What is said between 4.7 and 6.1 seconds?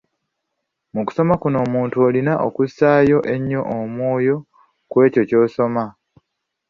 ku ekyo ky’osomako.